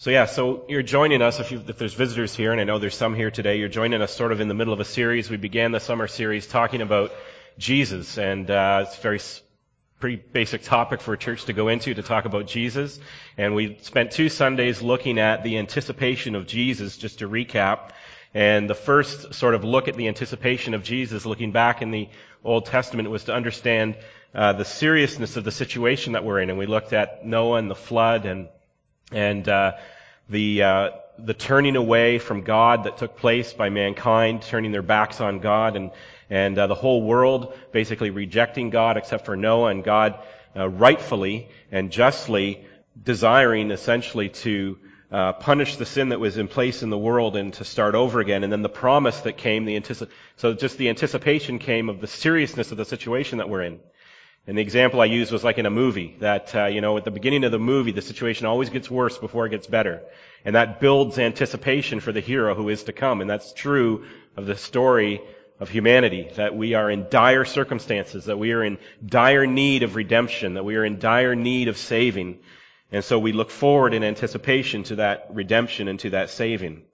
[0.00, 2.78] So yeah, so you're joining us if, you, if there's visitors here, and I know
[2.78, 3.58] there's some here today.
[3.58, 5.28] You're joining us sort of in the middle of a series.
[5.28, 7.12] We began the summer series talking about
[7.58, 9.20] Jesus, and uh, it's very
[9.98, 12.98] pretty basic topic for a church to go into to talk about Jesus.
[13.36, 17.90] And we spent two Sundays looking at the anticipation of Jesus, just to recap.
[18.32, 22.08] And the first sort of look at the anticipation of Jesus, looking back in the
[22.42, 23.98] Old Testament, was to understand
[24.34, 26.48] uh, the seriousness of the situation that we're in.
[26.48, 28.48] And we looked at Noah and the flood and
[29.10, 29.72] and uh,
[30.28, 35.20] the uh, the turning away from God that took place by mankind, turning their backs
[35.20, 35.90] on God, and
[36.28, 40.18] and uh, the whole world basically rejecting God except for Noah, and God
[40.56, 42.64] uh, rightfully and justly
[43.02, 44.78] desiring essentially to
[45.10, 48.20] uh, punish the sin that was in place in the world and to start over
[48.20, 48.44] again.
[48.44, 52.06] And then the promise that came, the antici- so just the anticipation came of the
[52.06, 53.80] seriousness of the situation that we're in.
[54.46, 57.04] And the example I used was like in a movie that, uh, you know, at
[57.04, 60.02] the beginning of the movie, the situation always gets worse before it gets better.
[60.44, 63.20] And that builds anticipation for the hero who is to come.
[63.20, 64.06] And that's true
[64.36, 65.20] of the story
[65.60, 69.94] of humanity, that we are in dire circumstances, that we are in dire need of
[69.94, 72.40] redemption, that we are in dire need of saving.
[72.90, 76.84] And so we look forward in anticipation to that redemption and to that saving.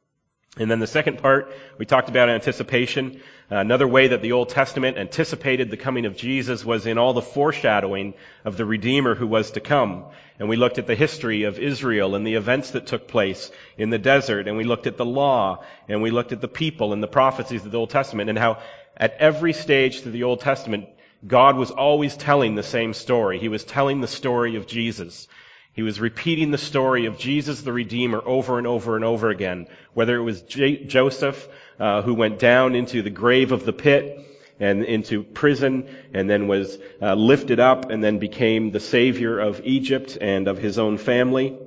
[0.59, 3.21] And then the second part, we talked about anticipation.
[3.51, 7.13] Uh, another way that the Old Testament anticipated the coming of Jesus was in all
[7.13, 10.07] the foreshadowing of the Redeemer who was to come.
[10.39, 13.91] And we looked at the history of Israel and the events that took place in
[13.91, 17.03] the desert, and we looked at the law, and we looked at the people and
[17.03, 18.59] the prophecies of the Old Testament, and how
[18.97, 20.89] at every stage through the Old Testament,
[21.27, 23.39] God was always telling the same story.
[23.39, 25.29] He was telling the story of Jesus.
[25.77, 29.69] He was repeating the story of Jesus the Redeemer over and over and over again.
[29.93, 31.47] Whether it was J- Joseph,
[31.79, 34.19] uh, who went down into the grave of the pit
[34.59, 39.61] and into prison and then was uh, lifted up and then became the savior of
[39.65, 41.59] Egypt and of his own family.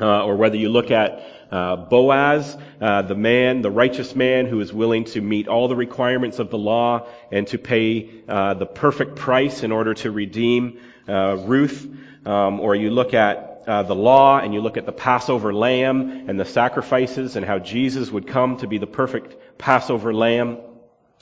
[0.00, 4.60] Uh, or whether you look at uh, Boaz, uh, the man, the righteous man who
[4.60, 8.64] is willing to meet all the requirements of the law and to pay uh, the
[8.64, 11.86] perfect price in order to redeem uh, Ruth,
[12.24, 16.28] um, or you look at uh, the law and you look at the Passover lamb
[16.28, 20.58] and the sacrifices and how Jesus would come to be the perfect Passover lamb.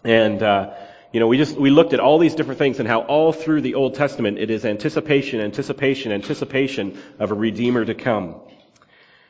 [0.05, 0.75] And, uh,
[1.13, 3.63] you know, we just, we looked at all these different things and how all through
[3.63, 8.37] the Old Testament it is anticipation, anticipation, anticipation of a Redeemer to come.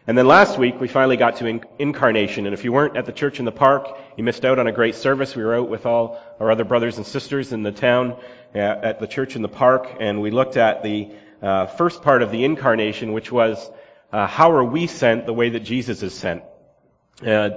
[0.06, 2.46] And then last week we finally got to in- incarnation.
[2.46, 4.72] And if you weren't at the church in the park, you missed out on a
[4.72, 5.36] great service.
[5.36, 8.16] We were out with all our other brothers and sisters in the town
[8.54, 11.10] uh, at the church in the park, and we looked at the
[11.43, 13.71] uh, first part of the incarnation, which was
[14.12, 16.43] uh, how are we sent the way that Jesus is sent.
[17.25, 17.50] Uh,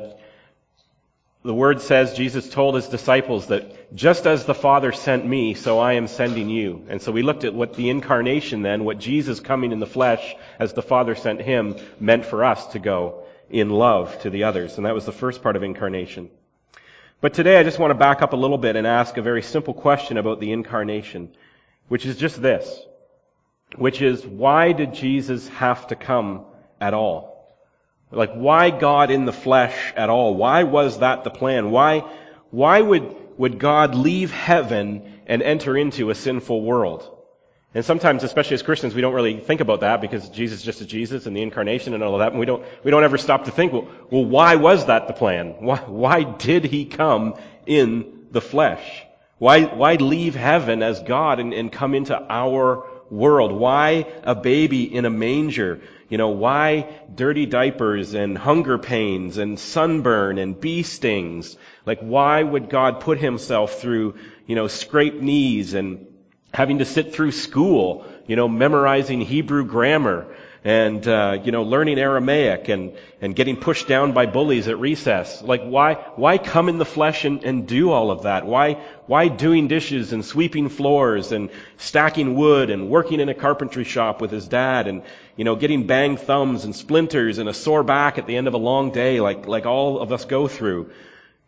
[1.44, 5.80] the word says Jesus told his disciples that just as the Father sent me, so
[5.80, 6.86] I am sending you.
[6.88, 10.36] And so we looked at what the incarnation then, what Jesus coming in the flesh
[10.60, 14.78] as the Father sent him meant for us to go in love to the others.
[14.78, 16.30] And that was the first part of incarnation.
[17.22, 19.42] But today I just want to back up a little bit and ask a very
[19.42, 21.36] simple question about the incarnation,
[21.88, 22.86] which is just this
[23.76, 26.46] which is why did Jesus have to come
[26.80, 27.32] at all?
[28.12, 30.36] Like why God in the flesh at all?
[30.36, 31.72] Why was that the plan?
[31.72, 32.00] Why,
[32.50, 37.10] why would, would God leave heaven and enter into a sinful world?
[37.74, 40.82] And sometimes, especially as Christians, we don't really think about that because Jesus is just
[40.82, 43.18] is Jesus and the incarnation and all of that, and we don't, we don't ever
[43.18, 45.56] stop to think, well, well why was that the plan?
[45.60, 49.04] Why, why did he come in the flesh?
[49.38, 53.52] Why, why leave heaven as God and, and come into our world?
[53.52, 55.82] Why a baby in a manger?
[56.10, 61.56] You know, why dirty diapers and hunger pains and sunburn and bee stings?
[61.86, 64.16] Like, why would God put himself through,
[64.48, 66.08] you know, scraped knees and
[66.54, 71.98] having to sit through school, you know, memorizing Hebrew grammar and uh, you know learning
[71.98, 75.42] Aramaic and and getting pushed down by bullies at recess.
[75.42, 78.46] Like why why come in the flesh and, and do all of that?
[78.46, 78.74] Why
[79.08, 84.22] why doing dishes and sweeping floors and stacking wood and working in a carpentry shop
[84.22, 85.02] with his dad and
[85.36, 88.54] you know getting banged thumbs and splinters and a sore back at the end of
[88.54, 90.92] a long day like like all of us go through?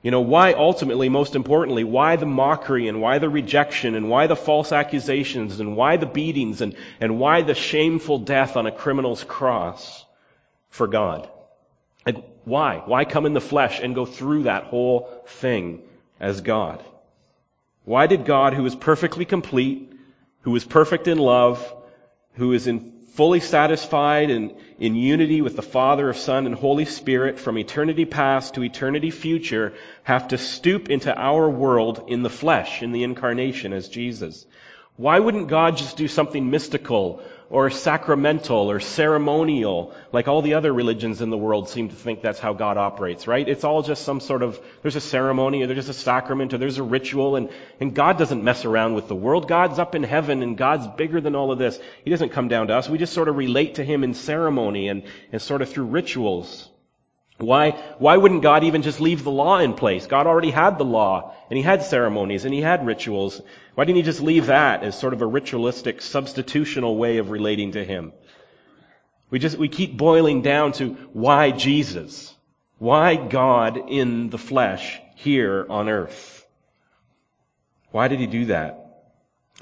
[0.04, 4.28] You know, why ultimately, most importantly, why the mockery and why the rejection and why
[4.28, 8.72] the false accusations and why the beatings and, and why the shameful death on a
[8.72, 10.06] criminal's cross
[10.70, 11.30] for God?
[12.06, 12.84] And why?
[12.86, 15.82] Why come in the flesh and go through that whole thing
[16.20, 16.84] as God?
[17.86, 19.90] Why did God, who is perfectly complete,
[20.42, 21.74] who is perfect in love,
[22.34, 26.86] who is in fully satisfied and in unity with the Father, of Son, and Holy
[26.86, 29.74] Spirit from eternity past to eternity future,
[30.04, 34.46] have to stoop into our world in the flesh, in the incarnation as Jesus?
[34.96, 40.72] Why wouldn't God just do something mystical or sacramental or ceremonial like all the other
[40.72, 43.48] religions in the world seem to think that's how God operates, right?
[43.48, 46.78] It's all just some sort of, there's a ceremony or there's a sacrament or there's
[46.78, 47.50] a ritual and,
[47.80, 49.48] and God doesn't mess around with the world.
[49.48, 51.80] God's up in heaven and God's bigger than all of this.
[52.04, 52.88] He doesn't come down to us.
[52.88, 56.70] We just sort of relate to Him in ceremony and, and sort of through rituals.
[57.38, 60.06] Why, why wouldn't God even just leave the law in place?
[60.06, 63.42] God already had the law, and He had ceremonies, and He had rituals.
[63.76, 67.72] Why didn't He just leave that as sort of a ritualistic, substitutional way of relating
[67.72, 68.14] to Him?
[69.30, 72.34] We just, we keep boiling down to why Jesus?
[72.78, 76.46] Why God in the flesh here on earth?
[77.92, 79.06] Why did He do that?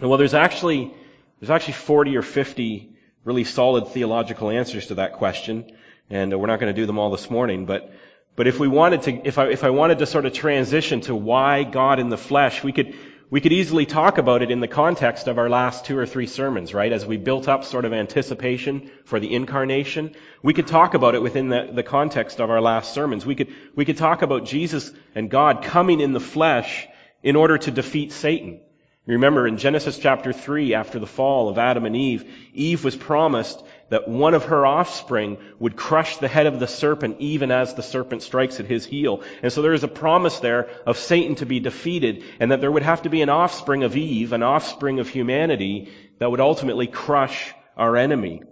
[0.02, 0.94] Well, there's actually,
[1.40, 2.90] there's actually 40 or 50
[3.24, 5.72] really solid theological answers to that question
[6.12, 7.92] and uh, we're not going to do them all this morning, but
[8.36, 11.16] but if we wanted to, if I, if I wanted to sort of transition to
[11.16, 12.96] why God in the flesh, we could,
[13.30, 16.28] we could easily talk about it in the context of our last two or three
[16.28, 16.92] sermons, right?
[16.92, 21.22] As we built up sort of anticipation for the incarnation, we could talk about it
[21.22, 23.26] within the, the context of our last sermons.
[23.26, 26.88] We could, we could talk about Jesus and God coming in the flesh
[27.24, 28.62] in order to defeat Satan.
[29.08, 33.64] Remember in Genesis chapter 3, after the fall of Adam and Eve, Eve was promised
[33.90, 37.82] that one of her offspring would crush the head of the serpent even as the
[37.82, 39.24] serpent strikes at his heel.
[39.42, 42.72] And so there is a promise there of Satan to be defeated and that there
[42.72, 46.86] would have to be an offspring of Eve, an offspring of humanity that would ultimately
[46.86, 48.44] crush our enemy.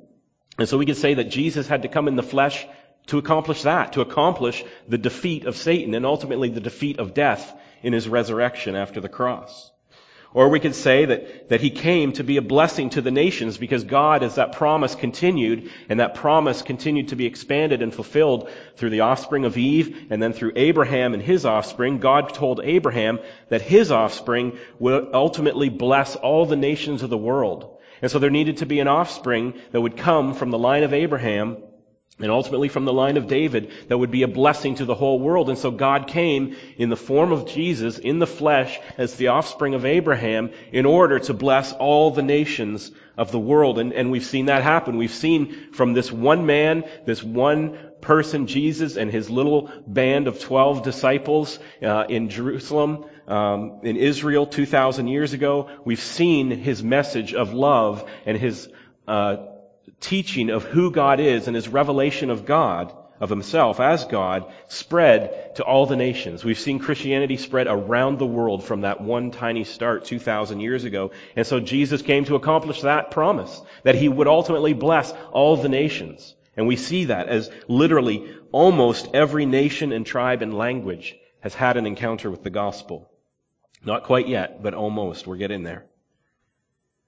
[0.58, 2.66] And so we could say that Jesus had to come in the flesh
[3.08, 7.56] to accomplish that, to accomplish the defeat of Satan and ultimately the defeat of death
[7.84, 9.72] in his resurrection after the cross.
[10.32, 13.58] Or we could say that, that he came to be a blessing to the nations
[13.58, 18.48] because God, as that promise continued, and that promise continued to be expanded and fulfilled
[18.76, 23.20] through the offspring of Eve, and then through Abraham and his offspring, God told Abraham
[23.50, 27.78] that his offspring would ultimately bless all the nations of the world.
[28.02, 30.94] And so there needed to be an offspring that would come from the line of
[30.94, 31.58] Abraham
[32.20, 35.20] and ultimately from the line of David that would be a blessing to the whole
[35.20, 35.50] world.
[35.50, 39.74] And so God came in the form of Jesus in the flesh as the offspring
[39.74, 43.80] of Abraham in order to bless all the nations of the world.
[43.80, 44.98] And, and we've seen that happen.
[44.98, 50.40] We've seen from this one man, this one person, Jesus, and his little band of
[50.40, 57.34] 12 disciples uh, in Jerusalem, um, in Israel 2,000 years ago, we've seen his message
[57.34, 58.68] of love and his
[59.08, 59.38] uh,
[60.00, 65.56] teaching of who God is and his revelation of God, of himself as God, spread
[65.56, 66.44] to all the nations.
[66.44, 71.12] We've seen Christianity spread around the world from that one tiny start 2,000 years ago.
[71.36, 75.70] And so Jesus came to accomplish that promise, that he would ultimately bless all the
[75.70, 76.36] nations.
[76.56, 81.78] And we see that as literally almost every nation and tribe and language has had
[81.78, 83.10] an encounter with the gospel.
[83.84, 85.26] Not quite yet, but almost.
[85.26, 85.86] We're getting there.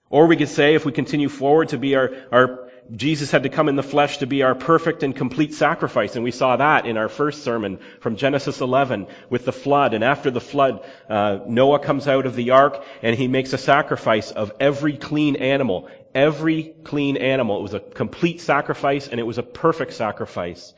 [0.09, 3.49] Or we could say, if we continue forward, to be our, our Jesus had to
[3.49, 6.15] come in the flesh to be our perfect and complete sacrifice.
[6.15, 9.93] And we saw that in our first sermon from Genesis 11 with the flood.
[9.93, 13.57] And after the flood, uh, Noah comes out of the ark and he makes a
[13.57, 15.89] sacrifice of every clean animal.
[16.13, 17.59] Every clean animal.
[17.59, 20.73] It was a complete sacrifice and it was a perfect sacrifice.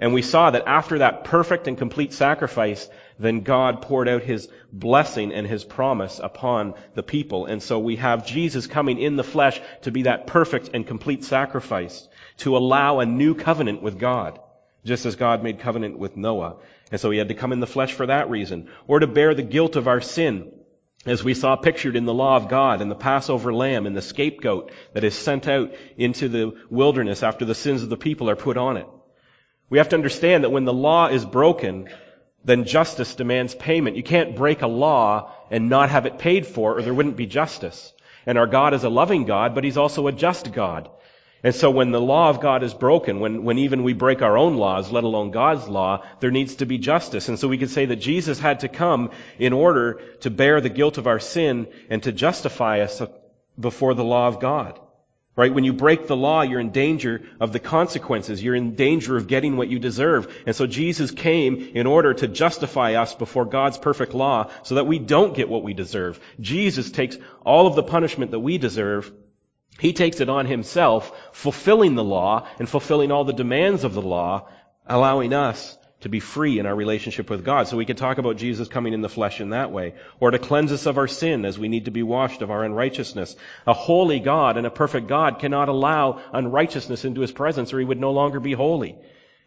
[0.00, 4.48] And we saw that after that perfect and complete sacrifice, then God poured out His
[4.72, 7.46] blessing and His promise upon the people.
[7.46, 11.24] And so we have Jesus coming in the flesh to be that perfect and complete
[11.24, 12.06] sacrifice,
[12.38, 14.38] to allow a new covenant with God,
[14.84, 16.56] just as God made covenant with Noah.
[16.90, 19.34] And so He had to come in the flesh for that reason, or to bear
[19.34, 20.52] the guilt of our sin,
[21.06, 24.02] as we saw pictured in the law of God and the Passover lamb and the
[24.02, 28.36] scapegoat that is sent out into the wilderness after the sins of the people are
[28.36, 28.86] put on it.
[29.70, 31.88] We have to understand that when the law is broken,
[32.48, 33.96] then justice demands payment.
[33.96, 37.26] You can't break a law and not have it paid for or there wouldn't be
[37.26, 37.92] justice.
[38.26, 40.88] And our God is a loving God, but He's also a just God.
[41.44, 44.36] And so when the law of God is broken, when, when even we break our
[44.36, 47.28] own laws, let alone God's law, there needs to be justice.
[47.28, 50.68] And so we could say that Jesus had to come in order to bear the
[50.68, 53.00] guilt of our sin and to justify us
[53.58, 54.80] before the law of God.
[55.38, 55.54] Right?
[55.54, 58.42] When you break the law, you're in danger of the consequences.
[58.42, 60.26] You're in danger of getting what you deserve.
[60.46, 64.88] And so Jesus came in order to justify us before God's perfect law so that
[64.88, 66.18] we don't get what we deserve.
[66.40, 67.16] Jesus takes
[67.46, 69.12] all of the punishment that we deserve.
[69.78, 74.02] He takes it on himself, fulfilling the law and fulfilling all the demands of the
[74.02, 74.48] law,
[74.88, 77.66] allowing us to be free in our relationship with God.
[77.66, 79.94] So we could talk about Jesus coming in the flesh in that way.
[80.20, 82.64] Or to cleanse us of our sin as we need to be washed of our
[82.64, 83.34] unrighteousness.
[83.66, 87.84] A holy God and a perfect God cannot allow unrighteousness into his presence or he
[87.84, 88.96] would no longer be holy.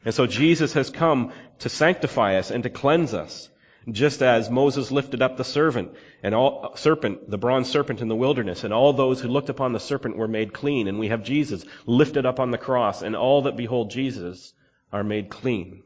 [0.03, 3.47] And so Jesus has come to sanctify us and to cleanse us.
[3.89, 8.15] Just as Moses lifted up the servant and all, serpent, the bronze serpent in the
[8.15, 11.23] wilderness, and all those who looked upon the serpent were made clean, and we have
[11.23, 14.53] Jesus lifted up on the cross, and all that behold Jesus
[14.93, 15.81] are made clean.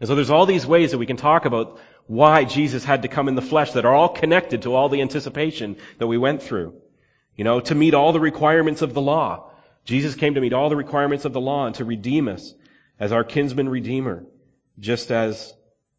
[0.00, 3.08] And so there's all these ways that we can talk about why Jesus had to
[3.08, 6.42] come in the flesh that are all connected to all the anticipation that we went
[6.42, 6.74] through.
[7.36, 9.50] You know, to meet all the requirements of the law.
[9.84, 12.54] Jesus came to meet all the requirements of the law and to redeem us
[12.98, 14.24] as our kinsman redeemer,
[14.78, 15.52] just as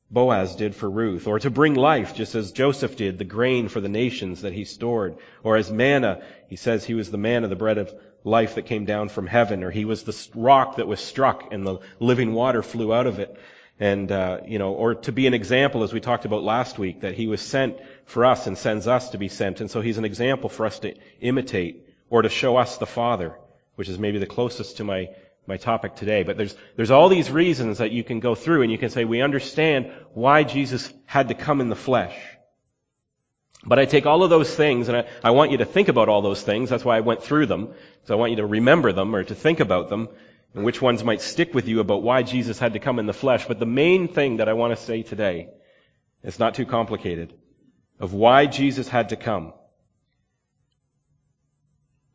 [0.10, 3.82] Boaz did for Ruth, or to bring life, just as Joseph did, the grain for
[3.82, 7.56] the nations that he stored, or as manna, he says he was the manna, the
[7.56, 11.00] bread of life that came down from heaven, or he was the rock that was
[11.00, 13.36] struck and the living water flew out of it.
[13.80, 17.02] And, uh, you know, or to be an example, as we talked about last week,
[17.02, 19.60] that he was sent for us and sends us to be sent.
[19.60, 23.38] And so he's an example for us to imitate or to show us the Father,
[23.76, 25.10] which is maybe the closest to my
[25.48, 26.24] my topic today.
[26.24, 29.06] But there's, there's all these reasons that you can go through and you can say,
[29.06, 32.16] we understand why Jesus had to come in the flesh.
[33.64, 36.10] But I take all of those things and I, I want you to think about
[36.10, 36.70] all those things.
[36.70, 37.74] That's why I went through them.
[38.06, 40.10] So I want you to remember them or to think about them
[40.56, 43.14] and which ones might stick with you about why Jesus had to come in the
[43.14, 43.46] flesh.
[43.46, 45.50] But the main thing that I want to say today,
[46.24, 47.34] it's not too complicated,
[48.00, 49.54] of why Jesus had to come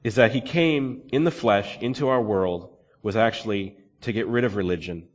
[0.02, 4.44] is that he came in the flesh into our world was actually to get rid
[4.44, 5.08] of religion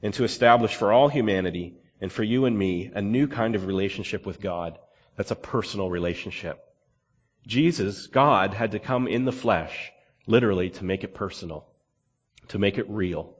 [0.00, 3.66] and to establish for all humanity and for you and me a new kind of
[3.66, 4.78] relationship with God.
[5.16, 6.64] That's a personal relationship.
[7.46, 9.90] Jesus, God, had to come in the flesh,
[10.28, 11.66] literally, to make it personal,
[12.48, 13.36] to make it real,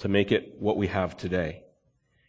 [0.00, 1.62] to make it what we have today.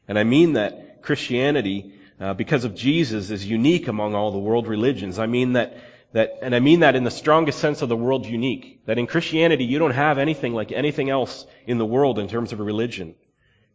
[0.07, 4.67] And I mean that Christianity, uh, because of Jesus, is unique among all the world
[4.67, 5.19] religions.
[5.19, 5.77] I mean that
[6.15, 8.85] that, and I mean that in the strongest sense of the word unique.
[8.85, 12.53] That in Christianity, you don't have anything like anything else in the world in terms
[12.53, 13.15] of a religion.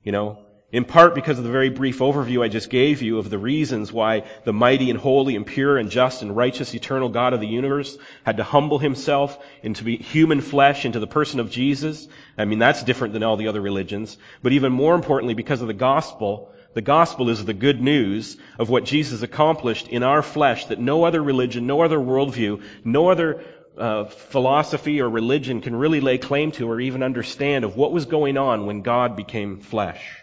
[0.02, 0.38] You know,
[0.72, 3.92] in part because of the very brief overview I just gave you of the reasons
[3.92, 7.46] why the mighty and holy and pure and just and righteous eternal God of the
[7.46, 12.06] universe had to humble himself into human flesh into the person of Jesus.
[12.38, 14.16] I mean, that's different than all the other religions.
[14.42, 18.70] But even more importantly, because of the gospel, the gospel is the good news of
[18.70, 23.42] what Jesus accomplished in our flesh that no other religion, no other worldview, no other
[23.76, 28.04] uh, philosophy or religion can really lay claim to or even understand of what was
[28.04, 30.19] going on when God became flesh.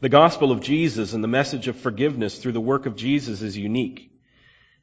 [0.00, 3.56] The gospel of Jesus and the message of forgiveness through the work of Jesus is
[3.56, 4.10] unique.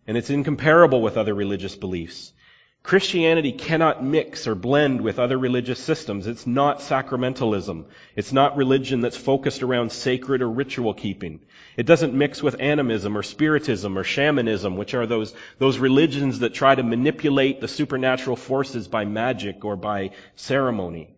[0.07, 2.33] And it's incomparable with other religious beliefs.
[2.81, 6.27] Christianity cannot mix or blend with other religious systems.
[6.27, 7.85] It's not sacramentalism.
[8.15, 11.39] It's not religion that's focused around sacred or ritual keeping.
[11.77, 16.53] It doesn't mix with animism or spiritism or shamanism, which are those, those religions that
[16.53, 21.12] try to manipulate the supernatural forces by magic or by ceremony.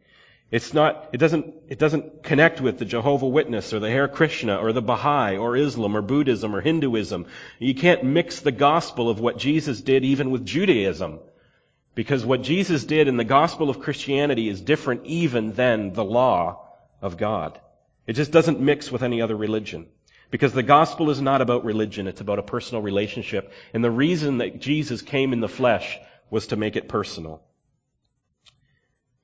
[0.55, 4.55] It's not, it doesn't, it doesn't connect with the Jehovah Witness or the Hare Krishna
[4.55, 7.25] or the Baha'i or Islam or Buddhism or Hinduism.
[7.59, 11.19] You can't mix the gospel of what Jesus did even with Judaism.
[11.93, 16.69] Because what Jesus did in the gospel of Christianity is different even than the law
[17.01, 17.59] of God.
[18.07, 19.87] It just doesn't mix with any other religion.
[20.31, 23.51] Because the gospel is not about religion, it's about a personal relationship.
[23.73, 27.43] And the reason that Jesus came in the flesh was to make it personal.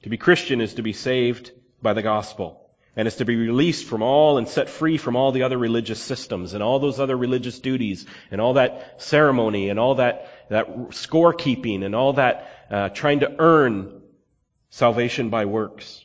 [0.04, 2.58] To be Christian is to be saved by the gospel.
[2.96, 6.02] And is to be released from all and set free from all the other religious
[6.02, 10.68] systems and all those other religious duties and all that ceremony and all that, that
[10.90, 14.02] scorekeeping and all that uh, trying to earn
[14.72, 16.04] salvation by works.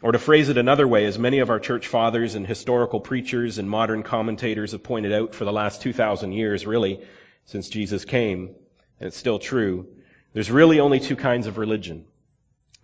[0.00, 3.58] Or to phrase it another way, as many of our church fathers and historical preachers
[3.58, 7.00] and modern commentators have pointed out for the last 2,000 years, really,
[7.46, 8.54] since Jesus came,
[9.00, 9.88] and it's still true,
[10.34, 12.04] there's really only two kinds of religion.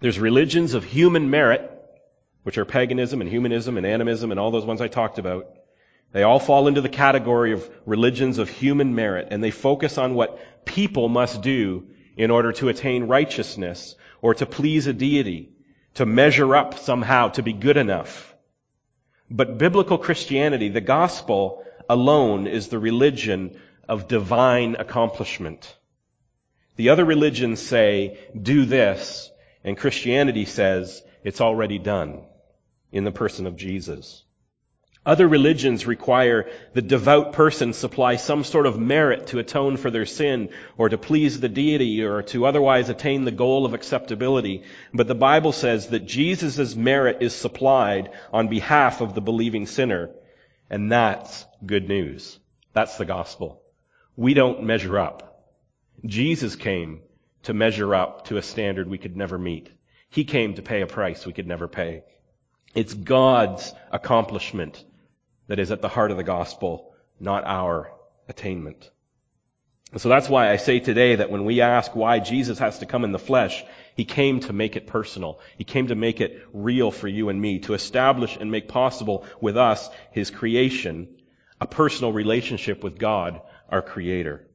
[0.01, 1.71] There's religions of human merit,
[2.43, 5.47] which are paganism and humanism and animism and all those ones I talked about.
[6.13, 10.15] They all fall into the category of religions of human merit, and they focus on
[10.15, 15.51] what people must do in order to attain righteousness or to please a deity,
[15.95, 18.35] to measure up somehow, to be good enough.
[19.31, 23.57] But biblical Christianity, the gospel alone is the religion
[23.89, 25.77] of divine accomplishment.
[26.77, 29.31] The other religions say, do this,
[29.65, 32.23] and Christianity says, it's already done
[32.93, 34.25] in the person of Jesus.
[35.05, 40.05] Other religions require the devout person supply some sort of merit to atone for their
[40.05, 44.63] sin or to please the deity or to otherwise attain the goal of acceptability.
[44.93, 50.11] But the Bible says that Jesus' merit is supplied on behalf of the believing sinner.
[50.69, 52.39] And that's good news.
[52.75, 53.63] That's the gospel.
[54.17, 55.47] We don't measure up.
[56.05, 57.01] Jesus came
[57.45, 59.71] to measure up to a standard we could never meet.
[60.11, 62.05] He came to pay a price we could never pay.
[62.75, 64.85] It's God's accomplishment
[65.49, 67.93] that is at the heart of the gospel, not our
[68.29, 68.91] attainment.
[69.97, 73.03] So that's why I say today that when we ask why Jesus has to come
[73.03, 73.65] in the flesh,
[73.97, 75.41] he came to make it personal.
[75.59, 79.27] He came to make it real for you and me, to establish and make possible
[79.41, 81.09] with us, his creation,
[81.61, 84.47] a personal relationship with God, our creator.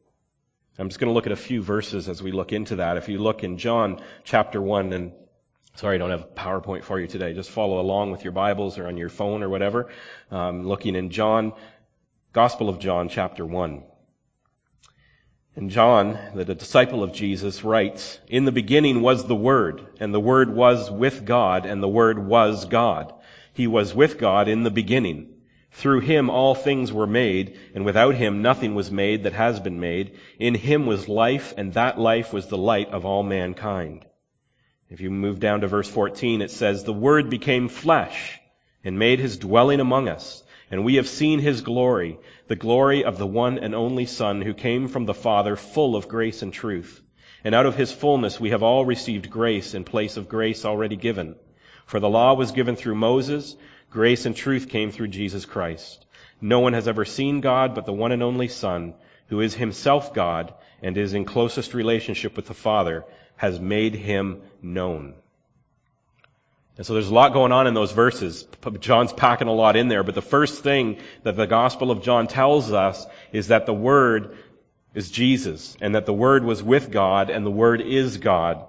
[0.78, 2.98] I'm just going to look at a few verses as we look into that.
[2.98, 5.14] If you look in John chapter 1 and
[5.78, 7.34] Sorry, I don't have a PowerPoint for you today.
[7.34, 9.90] Just follow along with your Bibles or on your phone or whatever.
[10.32, 11.52] Um, looking in John,
[12.32, 13.84] Gospel of John, chapter 1.
[15.58, 20.20] And John, the disciple of Jesus, writes, In the beginning was the Word, and the
[20.20, 23.14] Word was with God, and the Word was God.
[23.52, 25.35] He was with God in the beginning.
[25.76, 29.78] Through him all things were made, and without him nothing was made that has been
[29.78, 30.14] made.
[30.40, 34.06] In him was life, and that life was the light of all mankind.
[34.90, 38.40] If you move down to verse 14, it says, The Word became flesh
[38.86, 43.18] and made his dwelling among us, and we have seen his glory, the glory of
[43.18, 47.02] the one and only Son who came from the Father full of grace and truth.
[47.44, 50.96] And out of his fullness we have all received grace in place of grace already
[50.96, 51.36] given.
[51.86, 53.58] For the law was given through Moses,
[53.96, 56.06] grace and truth came through Jesus Christ.
[56.42, 58.94] No one has ever seen God but the one and only Son,
[59.30, 63.06] who is himself God and is in closest relationship with the Father,
[63.38, 65.14] has made him known.
[66.76, 68.46] And so there's a lot going on in those verses.
[68.82, 72.28] John's packing a lot in there, but the first thing that the Gospel of John
[72.28, 74.38] tells us is that the Word
[74.94, 78.68] is Jesus, and that the Word was with God, and the Word is God.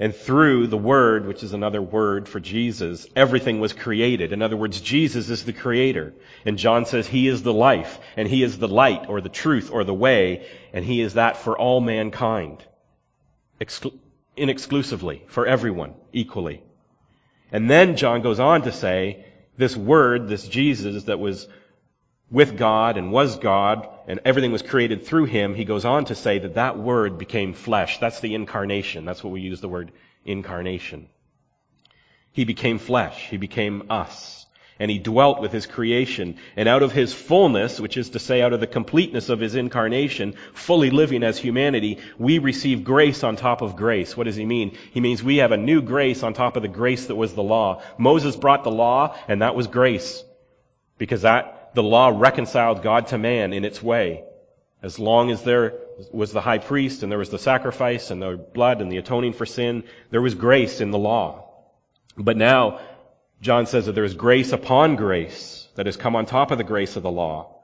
[0.00, 4.32] And through the Word, which is another word for Jesus, everything was created.
[4.32, 6.14] In other words, Jesus is the Creator.
[6.46, 9.70] And John says He is the life, and He is the light, or the truth,
[9.70, 12.64] or the way, and He is that for all mankind
[13.60, 13.98] exclu-
[14.38, 16.62] inexclusively for everyone equally.
[17.52, 19.26] And then John goes on to say,
[19.58, 21.46] this word, this Jesus that was
[22.30, 26.14] with God and was God and everything was created through him, he goes on to
[26.14, 27.98] say that that word became flesh.
[27.98, 29.04] That's the incarnation.
[29.04, 29.92] That's what we use the word
[30.24, 31.08] incarnation.
[32.32, 33.28] He became flesh.
[33.28, 34.40] He became us
[34.80, 36.36] and he dwelt with his creation.
[36.56, 39.54] And out of his fullness, which is to say out of the completeness of his
[39.54, 44.16] incarnation, fully living as humanity, we receive grace on top of grace.
[44.16, 44.76] What does he mean?
[44.92, 47.42] He means we have a new grace on top of the grace that was the
[47.42, 47.82] law.
[47.98, 50.24] Moses brought the law, and that was grace.
[50.96, 54.24] Because that, the law reconciled God to man in its way.
[54.82, 55.74] As long as there
[56.10, 59.34] was the high priest and there was the sacrifice and the blood and the atoning
[59.34, 61.50] for sin, there was grace in the law.
[62.16, 62.80] But now,
[63.42, 66.64] John says that there is grace upon grace that has come on top of the
[66.64, 67.56] grace of the law.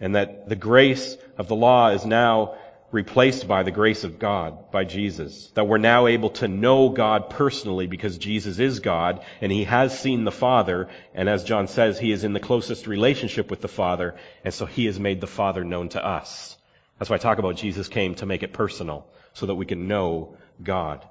[0.00, 2.56] And that the grace of the law is now
[2.92, 5.50] replaced by the grace of God, by Jesus.
[5.54, 9.98] That we're now able to know God personally because Jesus is God and He has
[9.98, 10.88] seen the Father.
[11.14, 14.14] And as John says, He is in the closest relationship with the Father.
[14.44, 16.56] And so He has made the Father known to us.
[16.98, 19.88] That's why I talk about Jesus came to make it personal so that we can
[19.88, 21.04] know God.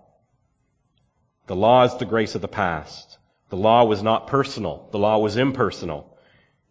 [1.48, 3.18] The law is the grace of the past.
[3.50, 4.88] The law was not personal.
[4.92, 6.18] The law was impersonal.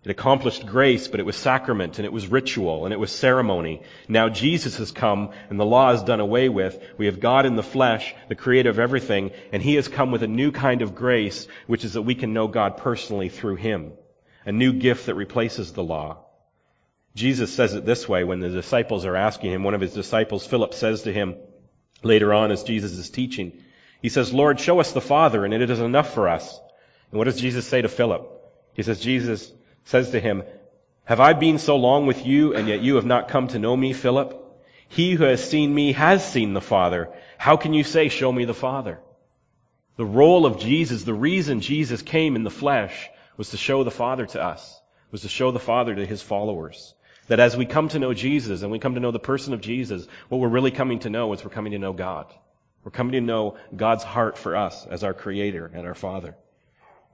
[0.02, 3.82] It accomplished grace, but it was sacrament and it was ritual and it was ceremony.
[4.08, 6.82] Now Jesus has come and the law is done away with.
[6.96, 10.22] We have God in the flesh, the creator of everything, and he has come with
[10.22, 13.92] a new kind of grace, which is that we can know God personally through him.
[14.46, 16.24] A new gift that replaces the law.
[17.14, 19.64] Jesus says it this way when the disciples are asking him.
[19.64, 21.36] One of his disciples, Philip, says to him
[22.02, 23.62] later on as Jesus is teaching,
[24.00, 26.58] he says, Lord, show us the Father and it is enough for us.
[27.10, 28.26] And what does Jesus say to Philip?
[28.72, 29.52] He says, Jesus
[29.90, 30.44] says to him,
[31.05, 33.76] Have I been so long with you, and yet you have not come to know
[33.76, 34.37] me, Philip?
[34.88, 37.12] He who has seen me has seen the Father.
[37.38, 39.00] How can you say, Show me the Father?
[39.96, 43.90] The role of Jesus, the reason Jesus came in the flesh, was to show the
[43.90, 46.94] Father to us, was to show the Father to his followers.
[47.26, 49.61] That as we come to know Jesus and we come to know the person of
[49.61, 52.33] Jesus, what we're really coming to know is we're coming to know God.
[52.85, 56.37] We're coming to know God's heart for us as our Creator and our Father.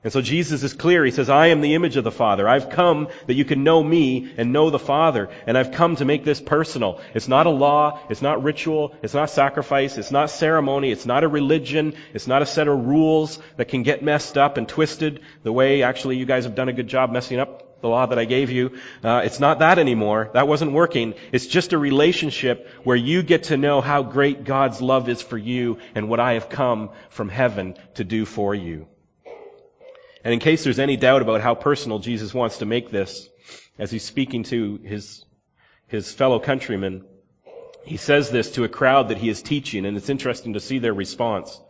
[0.07, 1.05] And so Jesus is clear.
[1.05, 2.49] He says, I am the image of the Father.
[2.49, 5.31] I've come that you can know me and know the Father.
[5.49, 7.01] And I've come to make this personal.
[7.13, 7.99] It's not a law.
[8.09, 8.95] It's not ritual.
[9.03, 9.99] It's not sacrifice.
[9.99, 10.93] It's not ceremony.
[10.93, 11.95] It's not a religion.
[12.15, 15.83] It's not a set of rules that can get messed up and twisted the way
[15.83, 18.53] actually you guys have done a good job messing up the law that I gave
[18.53, 18.79] you.
[19.03, 20.31] Uh, it's not that anymore.
[20.35, 21.15] That wasn't working.
[21.33, 25.37] It's just a relationship where you get to know how great God's love is for
[25.37, 28.87] you and what I have come from heaven to do for you.
[30.27, 33.29] And in case there's any doubt about how personal Jesus wants to make this,
[33.79, 35.25] as he's speaking to his,
[35.87, 37.05] his fellow countrymen,
[37.85, 40.81] he says this to a crowd that he is teaching, and it's interesting to see
[40.81, 41.61] their response.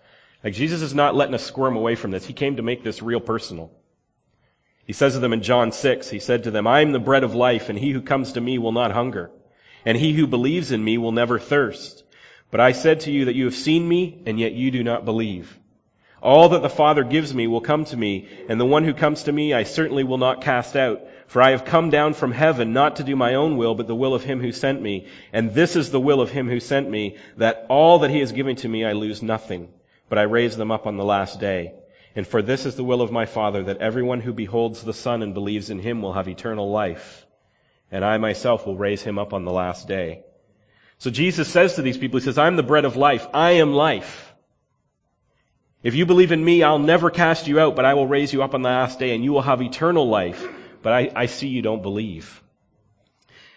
[0.42, 2.24] Like Jesus is not letting us squirm away from this.
[2.24, 3.72] He came to make this real personal.
[4.86, 7.24] He says to them in John 6, he said to them, I am the bread
[7.24, 9.30] of life, and he who comes to me will not hunger,
[9.84, 12.04] and he who believes in me will never thirst.
[12.50, 15.04] But I said to you that you have seen me, and yet you do not
[15.04, 15.58] believe.
[16.22, 19.24] All that the Father gives me will come to me, and the one who comes
[19.24, 21.02] to me I certainly will not cast out.
[21.26, 23.94] For I have come down from heaven not to do my own will, but the
[23.94, 25.08] will of him who sent me.
[25.32, 28.32] And this is the will of him who sent me, that all that he has
[28.32, 29.68] given to me I lose nothing,
[30.08, 31.74] but I raise them up on the last day.
[32.14, 35.22] And for this is the will of my Father, that everyone who beholds the Son
[35.22, 37.26] and believes in him will have eternal life.
[37.90, 40.22] And I myself will raise him up on the last day.
[40.98, 43.26] So Jesus says to these people, He says, I'm the bread of life.
[43.34, 44.25] I am life.
[45.86, 48.42] If you believe in me, I'll never cast you out, but I will raise you
[48.42, 50.44] up on the last day and you will have eternal life.
[50.82, 52.42] But I, I see you don't believe.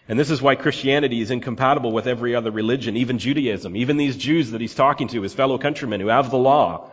[0.07, 4.15] And this is why Christianity is incompatible with every other religion, even Judaism, even these
[4.15, 6.91] Jews that he's talking to, his fellow countrymen who have the law.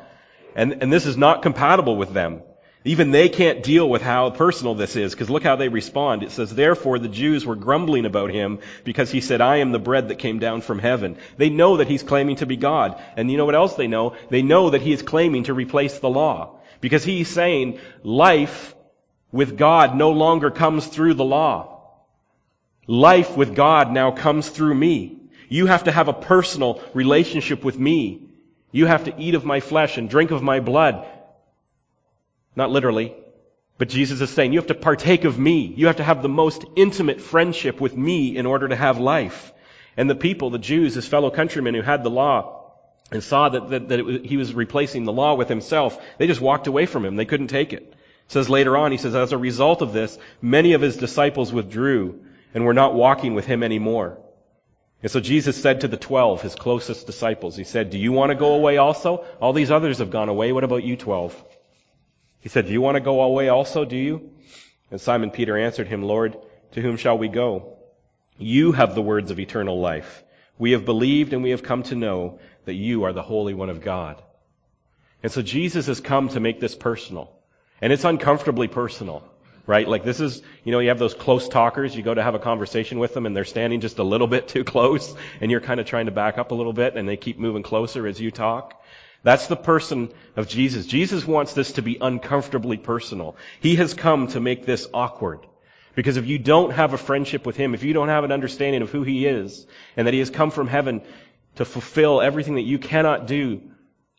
[0.55, 2.41] And, and this is not compatible with them.
[2.87, 6.23] Even they can't deal with how personal this is, because look how they respond.
[6.23, 9.81] It says, Therefore the Jews were grumbling about him because he said, I am the
[9.81, 11.17] bread that came down from heaven.
[11.37, 13.03] They know that he's claiming to be God.
[13.17, 14.15] And you know what else they know?
[14.31, 16.61] They know that he is claiming to replace the law.
[16.81, 18.77] Because he's saying, life
[19.33, 21.81] with God no longer comes through the law.
[22.87, 25.23] Life with God now comes through me.
[25.49, 28.27] You have to have a personal relationship with me
[28.77, 31.07] you have to eat of my flesh and drink of my blood.
[32.57, 33.15] Not literally,
[33.79, 35.73] but Jesus is saying you have to partake of me.
[35.77, 39.53] You have to have the most intimate friendship with me in order to have life.
[39.97, 42.73] And the people, the Jews, his fellow countrymen who had the law
[43.13, 46.41] and saw that, that, that was, he was replacing the law with himself, they just
[46.41, 47.17] walked away from him.
[47.17, 47.83] They couldn't take it.
[47.83, 47.95] it.
[48.29, 52.25] Says later on, he says, as a result of this, many of his disciples withdrew
[52.55, 54.19] and were not walking with him anymore.
[55.03, 58.31] And so Jesus said to the twelve, his closest disciples, he said, Do you want
[58.31, 59.25] to go away also?
[59.41, 60.53] All these others have gone away.
[60.53, 61.37] What about you twelve?
[62.47, 63.85] He said, Do you want to go away also?
[63.85, 64.31] Do you?
[64.93, 66.37] And Simon Peter answered him, Lord,
[66.75, 67.77] to whom shall we go?
[68.39, 70.23] You have the words of eternal life.
[70.57, 73.69] We have believed and we have come to know that you are the Holy One
[73.69, 74.23] of God.
[75.25, 77.33] And so Jesus has come to make this personal.
[77.81, 79.29] And it's uncomfortably personal
[79.67, 79.89] right?
[79.89, 82.39] Like this is, you know, you have those close talkers, you go to have a
[82.39, 85.81] conversation with them and they're standing just a little bit too close and you're kind
[85.81, 88.31] of trying to back up a little bit and they keep moving closer as you
[88.31, 88.81] talk.
[89.27, 90.87] That's the person of Jesus.
[90.87, 93.35] Jesus wants this to be uncomfortably personal.
[93.59, 95.41] He has come to make this awkward.
[95.97, 98.83] Because if you don't have a friendship with Him, if you don't have an understanding
[98.83, 101.03] of who He is, and that He has come from heaven
[101.57, 103.63] to fulfill everything that you cannot do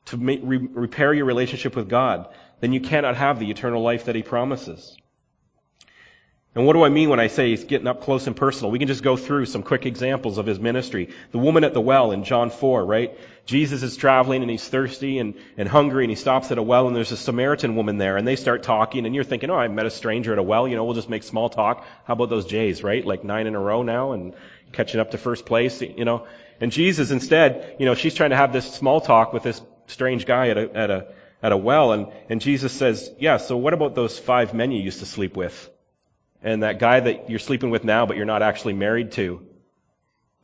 [0.08, 2.28] to make, re- repair your relationship with God,
[2.60, 4.98] then you cannot have the eternal life that He promises.
[6.56, 8.72] And what do I mean when I say he's getting up close and personal?
[8.72, 11.10] We can just go through some quick examples of his ministry.
[11.32, 13.16] The woman at the well in John 4, right?
[13.46, 16.88] Jesus is traveling and he's thirsty and, and hungry and he stops at a well
[16.88, 19.68] and there's a Samaritan woman there and they start talking and you're thinking, oh, I
[19.68, 21.86] met a stranger at a well, you know, we'll just make small talk.
[22.06, 23.06] How about those Jays, right?
[23.06, 24.34] Like nine in a row now and
[24.72, 26.26] catching up to first place, you know?
[26.60, 30.26] And Jesus instead, you know, she's trying to have this small talk with this strange
[30.26, 31.08] guy at a, at a,
[31.44, 34.82] at a well and, and Jesus says, yeah, so what about those five men you
[34.82, 35.70] used to sleep with?
[36.44, 39.46] And that guy that you're sleeping with now, but you're not actually married to.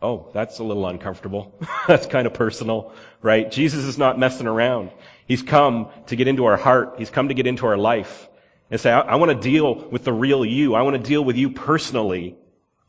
[0.01, 1.57] Oh, that's a little uncomfortable.
[1.87, 3.49] that's kind of personal, right?
[3.49, 4.91] Jesus is not messing around.
[5.25, 6.95] He's come to get into our heart.
[6.97, 8.27] He's come to get into our life
[8.69, 10.75] and say, I, I want to deal with the real you.
[10.75, 12.35] I want to deal with you personally.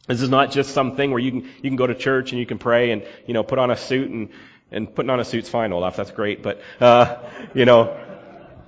[0.09, 2.47] This is not just something where you can, you can go to church and you
[2.47, 4.31] can pray and, you know, put on a suit and,
[4.73, 5.97] and putting on a suit's fine, Olaf.
[5.97, 6.43] That's great.
[6.43, 7.19] But, uh,
[7.55, 7.97] you know,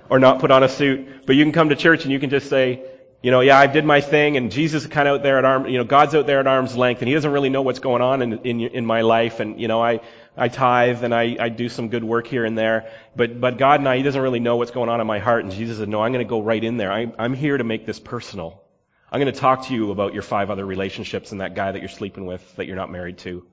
[0.09, 1.25] or not put on a suit.
[1.25, 2.85] But you can come to church and you can just say,
[3.23, 5.45] you know, yeah, I did my thing, and Jesus is kind of out there at
[5.45, 7.79] arm, you know, God's out there at arm's length, and He doesn't really know what's
[7.79, 10.01] going on in in, in my life, and you know, I
[10.35, 13.79] I tithe and I I do some good work here and there, but but God
[13.79, 15.89] and I, He doesn't really know what's going on in my heart, and Jesus said,
[15.89, 16.91] no, I'm going to go right in there.
[16.91, 18.63] I, I'm here to make this personal.
[19.11, 21.79] I'm going to talk to you about your five other relationships and that guy that
[21.79, 23.45] you're sleeping with that you're not married to,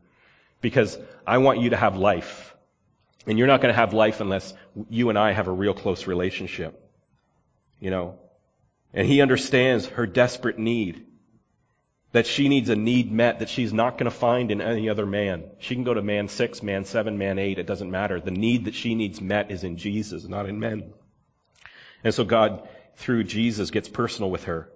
[0.61, 2.55] because I want you to have life,
[3.27, 4.53] and you're not going to have life unless
[4.91, 6.81] you and I have a real close relationship.
[7.81, 8.19] You know,
[8.95, 11.05] and he understands her desperate need.
[12.13, 15.05] That she needs a need met that she's not going to find in any other
[15.05, 15.51] man.
[15.59, 17.59] She can go to man six, man seven, man eight.
[17.59, 18.21] It doesn't matter.
[18.21, 20.93] The need that she needs met is in Jesus, not in men.
[22.05, 24.71] And so God, through Jesus, gets personal with her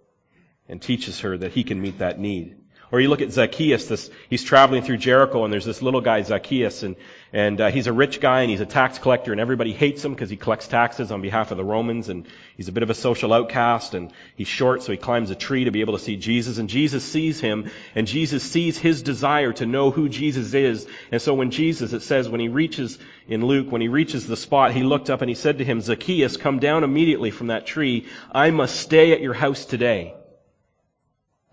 [0.69, 2.57] and teaches her that he can meet that need.
[2.91, 6.23] Or you look at Zacchaeus, this, he's traveling through Jericho and there's this little guy,
[6.23, 6.97] Zacchaeus, and,
[7.35, 10.15] and uh, he's a rich guy and he's a tax collector and everybody hates him
[10.15, 12.95] because he collects taxes on behalf of the Romans and he's a bit of a
[12.95, 16.17] social outcast and he's short so he climbs a tree to be able to see
[16.17, 20.87] Jesus and Jesus sees him and Jesus sees his desire to know who Jesus is.
[21.13, 22.99] And so when Jesus, it says when he reaches
[23.29, 25.83] in Luke, when he reaches the spot, he looked up and he said to him,
[25.83, 28.07] Zacchaeus, come down immediately from that tree.
[28.33, 30.15] I must stay at your house today.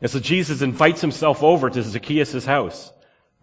[0.02, 2.92] And so Jesus invites himself over to Zacchaeus' house,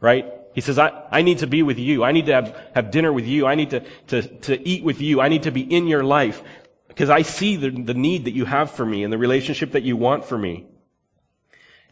[0.00, 0.26] right?
[0.54, 2.04] He says, I, I need to be with you.
[2.04, 3.46] I need to have, have dinner with you.
[3.46, 5.20] I need to, to, to eat with you.
[5.20, 6.42] I need to be in your life
[6.88, 9.82] because I see the, the need that you have for me and the relationship that
[9.82, 10.66] you want for me.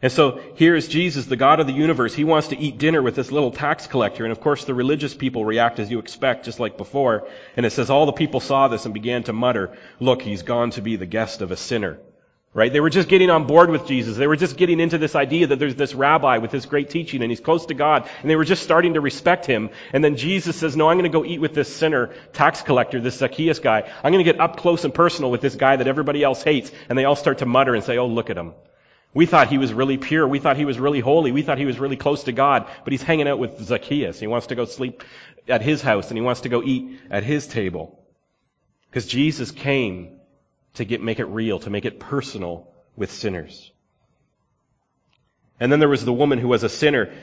[0.03, 2.13] And so here is Jesus, the God of the universe.
[2.13, 4.23] He wants to eat dinner with this little tax collector.
[4.23, 7.27] And of course the religious people react as you expect, just like before.
[7.55, 10.71] And it says all the people saw this and began to mutter, look, he's gone
[10.71, 11.99] to be the guest of a sinner.
[12.53, 12.73] Right?
[12.73, 14.17] They were just getting on board with Jesus.
[14.17, 17.21] They were just getting into this idea that there's this rabbi with his great teaching
[17.21, 18.09] and he's close to God.
[18.21, 19.69] And they were just starting to respect him.
[19.93, 22.99] And then Jesus says, no, I'm going to go eat with this sinner, tax collector,
[22.99, 23.89] this Zacchaeus guy.
[24.03, 26.73] I'm going to get up close and personal with this guy that everybody else hates.
[26.89, 28.53] And they all start to mutter and say, oh, look at him.
[29.13, 30.27] We thought he was really pure.
[30.27, 31.31] We thought he was really holy.
[31.31, 32.67] We thought he was really close to God.
[32.83, 34.19] But he's hanging out with Zacchaeus.
[34.19, 35.03] He wants to go sleep
[35.47, 37.97] at his house and he wants to go eat at his table.
[38.89, 40.20] Because Jesus came
[40.75, 43.71] to get, make it real, to make it personal with sinners.
[45.59, 47.13] And then there was the woman who was a sinner.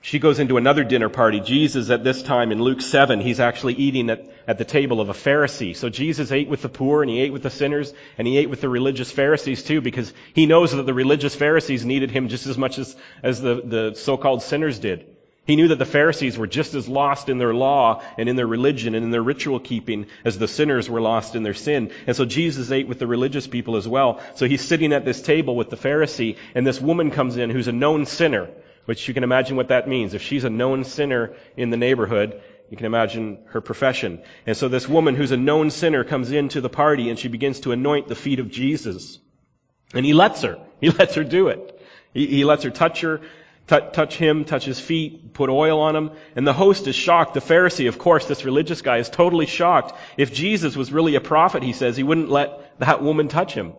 [0.00, 1.40] She goes into another dinner party.
[1.40, 5.08] Jesus at this time in Luke 7, he's actually eating at, at the table of
[5.08, 5.74] a Pharisee.
[5.74, 8.50] So Jesus ate with the poor and he ate with the sinners and he ate
[8.50, 12.46] with the religious Pharisees too because he knows that the religious Pharisees needed him just
[12.46, 15.13] as much as, as the, the so-called sinners did.
[15.46, 18.46] He knew that the Pharisees were just as lost in their law and in their
[18.46, 21.90] religion and in their ritual keeping as the sinners were lost in their sin.
[22.06, 24.20] And so Jesus ate with the religious people as well.
[24.36, 27.68] So he's sitting at this table with the Pharisee and this woman comes in who's
[27.68, 28.48] a known sinner,
[28.86, 30.14] which you can imagine what that means.
[30.14, 34.22] If she's a known sinner in the neighborhood, you can imagine her profession.
[34.46, 37.60] And so this woman who's a known sinner comes into the party and she begins
[37.60, 39.18] to anoint the feet of Jesus.
[39.92, 40.58] And he lets her.
[40.80, 41.82] He lets her do it.
[42.14, 43.20] He, he lets her touch her
[43.66, 46.10] touch him, touch his feet, put oil on him.
[46.36, 47.34] And the host is shocked.
[47.34, 49.96] The Pharisee, of course, this religious guy is totally shocked.
[50.16, 53.74] If Jesus was really a prophet, he says, he wouldn't let that woman touch him.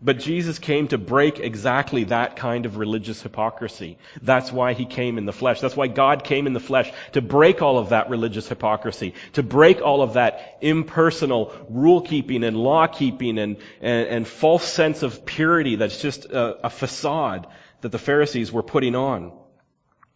[0.00, 3.96] But Jesus came to break exactly that kind of religious hypocrisy.
[4.20, 5.62] That's why he came in the flesh.
[5.62, 9.42] That's why God came in the flesh to break all of that religious hypocrisy, to
[9.42, 15.02] break all of that impersonal rule keeping and law keeping and, and, and, false sense
[15.02, 17.46] of purity that's just a, a facade
[17.80, 19.32] that the Pharisees were putting on.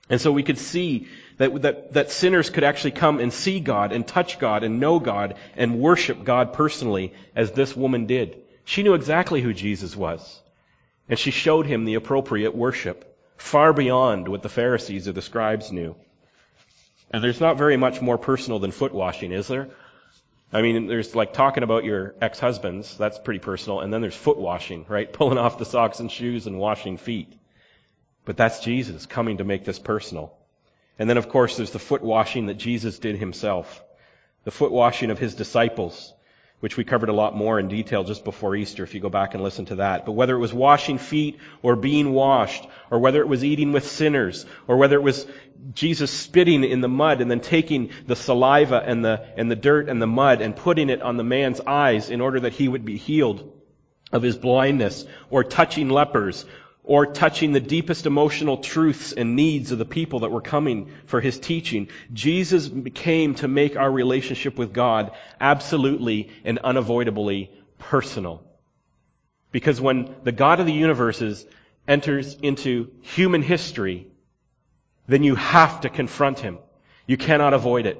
[0.09, 3.93] And so we could see that, that, that sinners could actually come and see God
[3.93, 8.43] and touch God and know God and worship God personally as this woman did.
[8.65, 10.41] She knew exactly who Jesus was.
[11.09, 15.73] And she showed him the appropriate worship, far beyond what the Pharisees or the scribes
[15.73, 15.97] knew.
[17.11, 19.71] And there's not very much more personal than foot washing, is there?
[20.53, 24.39] I mean, there's like talking about your ex-husbands, that's pretty personal, and then there's foot
[24.39, 25.13] washing, right?
[25.13, 27.33] Pulling off the socks and shoes and washing feet.
[28.25, 30.37] But that's Jesus coming to make this personal.
[30.99, 33.83] And then, of course, there's the foot washing that Jesus did himself.
[34.45, 36.13] The foot washing of his disciples,
[36.61, 39.33] which we covered a lot more in detail just before Easter if you go back
[39.33, 40.05] and listen to that.
[40.05, 43.87] But whether it was washing feet or being washed, or whether it was eating with
[43.87, 45.27] sinners, or whether it was
[45.73, 49.89] Jesus spitting in the mud and then taking the saliva and the, and the dirt
[49.89, 52.85] and the mud and putting it on the man's eyes in order that he would
[52.85, 53.57] be healed
[54.13, 56.45] of his blindness, or touching lepers,
[56.83, 61.21] or touching the deepest emotional truths and needs of the people that were coming for
[61.21, 61.89] his teaching.
[62.13, 68.43] Jesus came to make our relationship with God absolutely and unavoidably personal.
[69.53, 71.45] Because when the God of the universes
[71.87, 74.07] enters into human history,
[75.07, 76.59] then you have to confront him.
[77.07, 77.99] You cannot avoid it.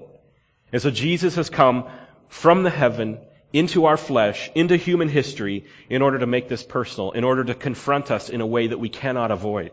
[0.73, 1.89] And so Jesus has come
[2.29, 3.19] from the heaven
[3.53, 7.55] into our flesh, into human history, in order to make this personal, in order to
[7.55, 9.73] confront us in a way that we cannot avoid.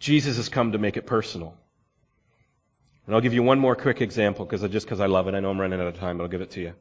[0.00, 1.56] Jesus has come to make it personal.
[3.06, 5.40] And I'll give you one more quick example, because just because I love it, I
[5.40, 6.74] know I'm running out of time, but I'll give it to you.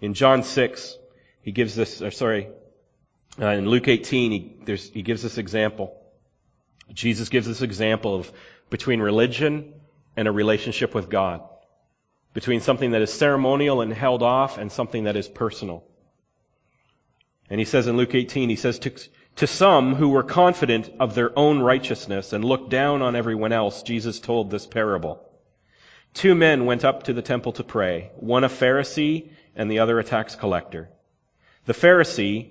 [0.00, 0.96] In John 6,
[1.42, 2.48] he gives this, or sorry,
[3.40, 5.96] uh, in Luke 18, he, he gives this example.
[6.92, 8.32] Jesus gives this example of
[8.70, 9.74] between religion
[10.16, 11.42] and a relationship with God
[12.32, 15.84] between something that is ceremonial and held off and something that is personal.
[17.48, 18.92] And he says in Luke 18, he says, to,
[19.36, 23.82] to some who were confident of their own righteousness and looked down on everyone else,
[23.82, 25.20] Jesus told this parable.
[26.14, 29.98] Two men went up to the temple to pray, one a Pharisee and the other
[29.98, 30.90] a tax collector.
[31.66, 32.50] The Pharisee,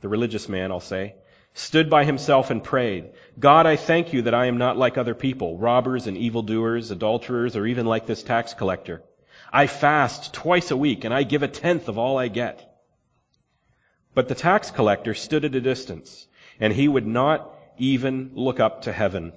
[0.00, 1.14] the religious man, I'll say,
[1.54, 5.14] stood by himself and prayed, God, I thank you that I am not like other
[5.14, 9.02] people, robbers and evildoers, adulterers, or even like this tax collector.
[9.56, 12.68] I fast twice a week and I give a tenth of all I get.
[14.12, 16.26] But the tax collector stood at a distance
[16.58, 19.32] and he would not even look up to heaven.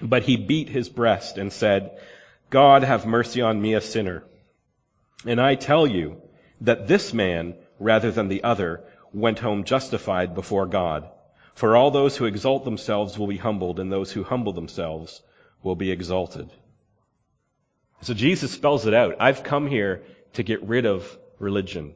[0.00, 1.98] But he beat his breast and said,
[2.50, 4.22] God have mercy on me, a sinner.
[5.26, 6.22] And I tell you
[6.60, 11.08] that this man, rather than the other, went home justified before God.
[11.54, 15.20] For all those who exalt themselves will be humbled, and those who humble themselves
[15.64, 16.48] will be exalted.
[18.02, 19.16] So Jesus spells it out.
[19.20, 20.02] I've come here
[20.34, 21.94] to get rid of religion.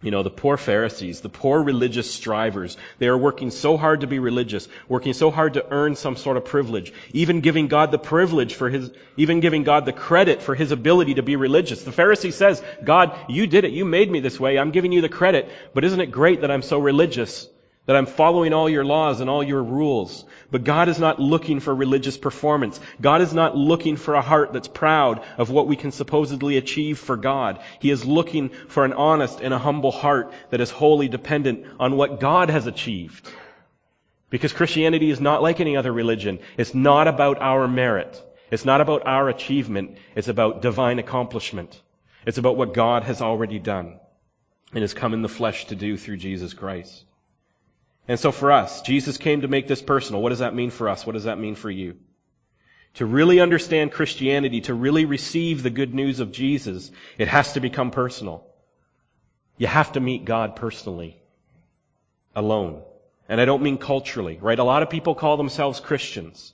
[0.00, 4.06] You know, the poor Pharisees, the poor religious strivers, they are working so hard to
[4.06, 7.98] be religious, working so hard to earn some sort of privilege, even giving God the
[7.98, 11.82] privilege for his, even giving God the credit for his ability to be religious.
[11.82, 13.72] The Pharisee says, God, you did it.
[13.72, 14.58] You made me this way.
[14.58, 15.50] I'm giving you the credit.
[15.72, 17.48] But isn't it great that I'm so religious?
[17.86, 20.24] That I'm following all your laws and all your rules.
[20.50, 22.80] But God is not looking for religious performance.
[22.98, 26.98] God is not looking for a heart that's proud of what we can supposedly achieve
[26.98, 27.60] for God.
[27.80, 31.98] He is looking for an honest and a humble heart that is wholly dependent on
[31.98, 33.30] what God has achieved.
[34.30, 36.38] Because Christianity is not like any other religion.
[36.56, 38.20] It's not about our merit.
[38.50, 39.98] It's not about our achievement.
[40.16, 41.80] It's about divine accomplishment.
[42.26, 44.00] It's about what God has already done
[44.72, 47.04] and has come in the flesh to do through Jesus Christ.
[48.06, 50.20] And so for us, Jesus came to make this personal.
[50.20, 51.06] What does that mean for us?
[51.06, 51.96] What does that mean for you?
[52.94, 57.60] To really understand Christianity, to really receive the good news of Jesus, it has to
[57.60, 58.46] become personal.
[59.56, 61.16] You have to meet God personally.
[62.36, 62.82] Alone.
[63.28, 64.58] And I don't mean culturally, right?
[64.58, 66.52] A lot of people call themselves Christians.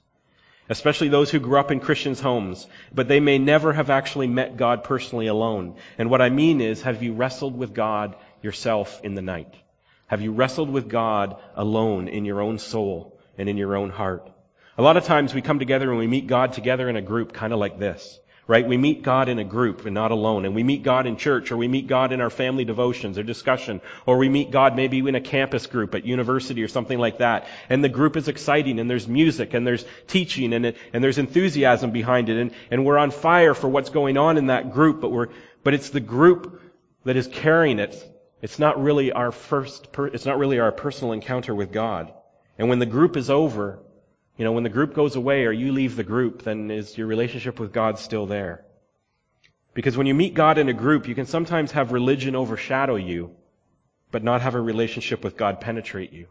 [0.68, 4.56] Especially those who grew up in Christians' homes, but they may never have actually met
[4.56, 5.74] God personally alone.
[5.98, 9.52] And what I mean is, have you wrestled with God yourself in the night?
[10.10, 14.28] Have you wrestled with God alone in your own soul and in your own heart?
[14.76, 17.32] A lot of times we come together and we meet God together in a group
[17.32, 18.18] kind of like this,
[18.48, 18.66] right?
[18.66, 20.46] We meet God in a group and not alone.
[20.46, 23.22] And we meet God in church or we meet God in our family devotions or
[23.22, 27.18] discussion or we meet God maybe in a campus group at university or something like
[27.18, 27.46] that.
[27.68, 31.92] And the group is exciting and there's music and there's teaching and, and there's enthusiasm
[31.92, 35.12] behind it and, and we're on fire for what's going on in that group, but
[35.12, 35.28] we're,
[35.62, 36.60] but it's the group
[37.04, 38.09] that is carrying it
[38.42, 42.12] it's not really our first, per, it's not really our personal encounter with God.
[42.58, 43.78] And when the group is over,
[44.36, 47.06] you know, when the group goes away or you leave the group, then is your
[47.06, 48.64] relationship with God still there?
[49.74, 53.36] Because when you meet God in a group, you can sometimes have religion overshadow you,
[54.10, 56.26] but not have a relationship with God penetrate you.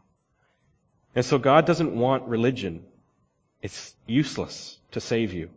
[1.15, 2.83] And so God doesn't want religion.
[3.61, 5.49] It's useless to save you.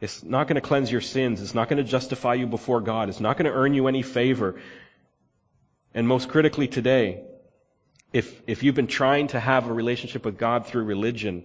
[0.00, 1.40] It's not going to cleanse your sins.
[1.40, 3.08] It's not going to justify you before God.
[3.08, 4.60] It's not going to earn you any favor.
[5.94, 7.22] And most critically today,
[8.12, 11.44] if, if you've been trying to have a relationship with God through religion,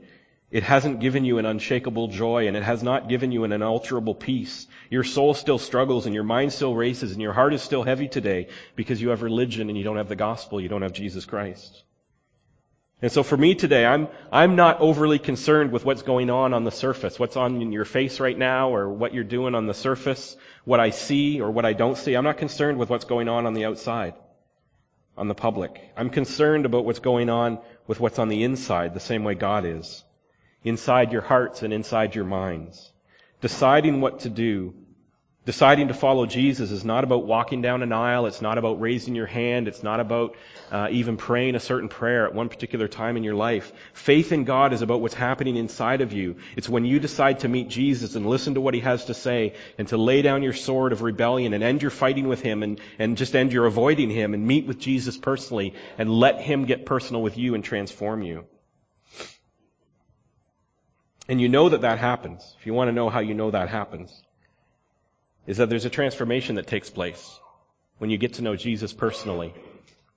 [0.49, 4.15] it hasn't given you an unshakable joy and it has not given you an unalterable
[4.15, 4.67] peace.
[4.89, 8.07] Your soul still struggles and your mind still races and your heart is still heavy
[8.07, 11.25] today because you have religion and you don't have the gospel, you don't have Jesus
[11.25, 11.83] Christ.
[13.01, 16.63] And so for me today, I'm, I'm not overly concerned with what's going on on
[16.63, 20.35] the surface, what's on your face right now or what you're doing on the surface,
[20.63, 22.15] what I see or what I don't see.
[22.15, 24.15] I'm not concerned with what's going on on the outside
[25.17, 25.81] on the public.
[25.97, 29.65] I'm concerned about what's going on with what's on the inside, the same way God
[29.65, 30.03] is.
[30.63, 32.91] Inside your hearts and inside your minds.
[33.41, 34.73] Deciding what to do
[35.47, 38.25] Deciding to follow Jesus is not about walking down an aisle.
[38.25, 39.69] It's not about raising your hand.
[39.69, 40.35] It's not about
[40.69, 43.71] uh, even praying a certain prayer at one particular time in your life.
[43.93, 46.35] Faith in God is about what's happening inside of you.
[46.57, 49.53] It's when you decide to meet Jesus and listen to what he has to say
[49.77, 52.81] and to lay down your sword of rebellion and end your fighting with him and,
[52.99, 56.85] and just end your avoiding him and meet with Jesus personally and let him get
[56.85, 58.43] personal with you and transform you.
[61.29, 62.53] And you know that that happens.
[62.59, 64.25] If you want to know how you know that happens
[65.47, 67.39] is that there's a transformation that takes place
[67.97, 69.53] when you get to know Jesus personally.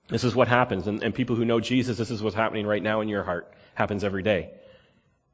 [0.09, 0.87] This is what happens.
[0.87, 3.53] And, and people who know Jesus, this is what's happening right now in your heart.
[3.73, 4.51] Happens every day.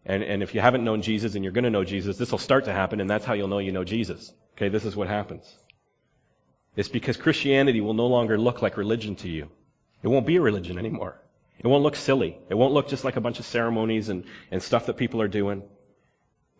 [0.05, 2.37] And, and if you haven't known Jesus and you're going to know Jesus, this will
[2.37, 4.31] start to happen, and that's how you'll know you know Jesus.
[4.55, 5.53] Okay, this is what happens.
[6.77, 9.49] It's because Christianity will no longer look like religion to you.
[10.03, 11.19] It won't be a religion anymore.
[11.59, 12.37] It won't look silly.
[12.49, 15.27] It won't look just like a bunch of ceremonies and, and stuff that people are
[15.27, 15.63] doing.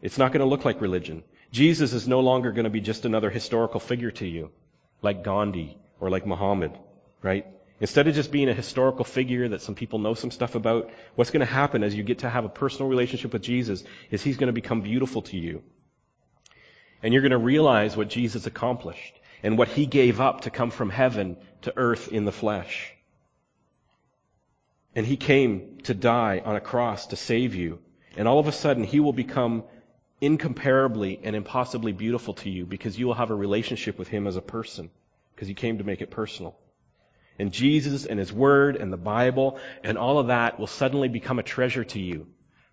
[0.02, 1.24] It's not going to look like religion.
[1.52, 4.52] Jesus is no longer going to be just another historical figure to you,
[5.02, 6.78] like Gandhi or like Muhammad,
[7.22, 7.46] right?
[7.80, 11.30] Instead of just being a historical figure that some people know some stuff about, what's
[11.30, 14.38] going to happen as you get to have a personal relationship with Jesus is he's
[14.38, 15.62] going to become beautiful to you.
[17.04, 20.72] And you're going to realize what Jesus accomplished and what he gave up to come
[20.72, 22.92] from heaven to earth in the flesh.
[24.96, 27.78] And he came to die on a cross to save you.
[28.16, 29.64] And all of a sudden, he will become
[30.22, 34.36] incomparably and impossibly beautiful to you because you will have a relationship with him as
[34.36, 34.90] a person
[35.36, 36.58] because he came to make it personal.
[37.40, 41.38] And Jesus and his word and the Bible and all of that will suddenly become
[41.38, 42.28] a treasure to you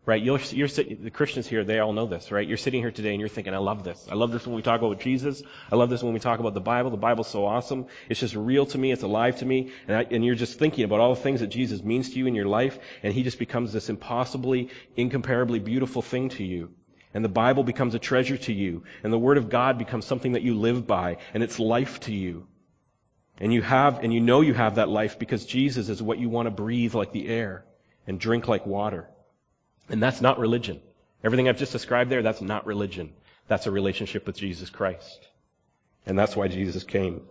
[0.06, 0.22] Right?
[0.22, 2.46] You're, you're the Christians here, they all know this, right?
[2.46, 4.06] You're sitting here today and you're thinking, I love this.
[4.10, 5.42] I love this when we talk about Jesus.
[5.72, 6.90] I love this when we talk about the Bible.
[6.90, 7.86] The Bible's so awesome.
[8.10, 8.92] It's just real to me.
[8.92, 9.72] It's alive to me.
[9.88, 12.26] And, I, and you're just thinking about all the things that Jesus means to you
[12.26, 12.78] in your life.
[13.02, 16.70] And He just becomes this impossibly, incomparably beautiful thing to you.
[17.14, 18.82] And the Bible becomes a treasure to you.
[19.04, 21.18] And the Word of God becomes something that you live by.
[21.32, 22.46] And it's life to you.
[23.38, 26.28] And you have, and you know you have that life because Jesus is what you
[26.28, 27.64] want to breathe like the air
[28.06, 29.08] and drink like water.
[29.88, 30.80] And that's not religion.
[31.22, 33.12] Everything I've just described there, that's not religion.
[33.46, 35.28] That's a relationship with Jesus Christ.
[36.06, 37.22] And that's why Jesus came.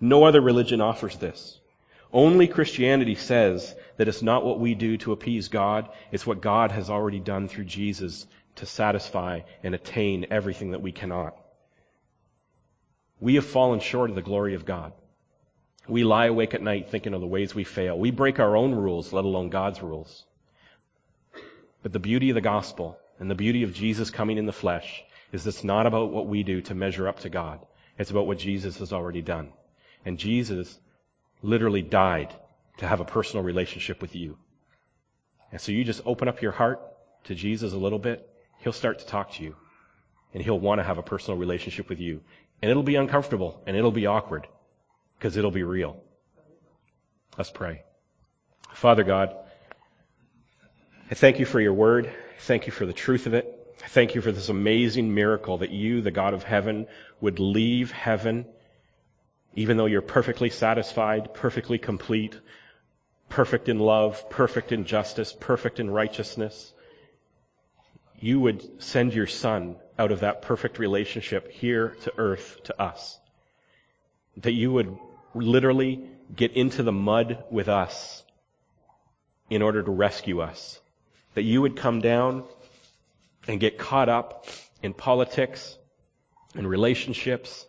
[0.00, 1.58] No other religion offers this.
[2.12, 6.72] Only Christianity says that it's not what we do to appease God, it's what God
[6.72, 8.26] has already done through Jesus
[8.58, 11.36] to satisfy and attain everything that we cannot.
[13.20, 14.92] We have fallen short of the glory of God.
[15.88, 17.98] We lie awake at night thinking of the ways we fail.
[17.98, 20.24] We break our own rules, let alone God's rules.
[21.82, 25.02] But the beauty of the gospel and the beauty of Jesus coming in the flesh
[25.32, 27.60] is it's not about what we do to measure up to God.
[27.98, 29.52] It's about what Jesus has already done.
[30.04, 30.78] And Jesus
[31.42, 32.34] literally died
[32.78, 34.36] to have a personal relationship with you.
[35.50, 36.80] And so you just open up your heart
[37.24, 38.28] to Jesus a little bit,
[38.58, 39.56] he'll start to talk to you.
[40.34, 42.20] And he'll want to have a personal relationship with you.
[42.60, 44.46] And it'll be uncomfortable and it'll be awkward
[45.18, 46.02] because it'll be real.
[47.36, 47.82] Let's pray.
[48.74, 49.34] Father God,
[51.10, 52.12] I thank you for your word.
[52.40, 53.54] Thank you for the truth of it.
[53.88, 56.86] Thank you for this amazing miracle that you, the God of heaven,
[57.20, 58.44] would leave heaven,
[59.54, 62.38] even though you're perfectly satisfied, perfectly complete,
[63.28, 66.72] perfect in love, perfect in justice, perfect in righteousness.
[68.20, 73.18] You would send your son out of that perfect relationship here to earth to us.
[74.38, 74.96] That you would
[75.34, 78.22] literally get into the mud with us
[79.50, 80.80] in order to rescue us
[81.38, 82.42] that you would come down
[83.46, 84.46] and get caught up
[84.82, 85.78] in politics
[86.56, 87.64] and relationships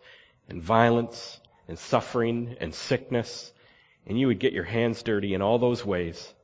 [0.48, 1.38] and violence
[1.68, 3.52] and suffering and sickness,
[4.06, 6.34] and you would get your hands dirty in all those ways